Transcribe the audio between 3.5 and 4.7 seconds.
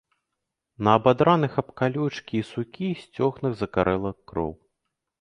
закарэла кроў.